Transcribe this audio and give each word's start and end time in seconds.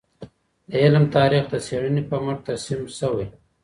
د 0.69 0.71
علم 0.83 1.05
تاریخ 1.17 1.43
د 1.49 1.55
څېړنې 1.65 2.03
په 2.09 2.15
مټ 2.23 2.37
ترسیم 2.47 2.81
سوی. 2.99 3.27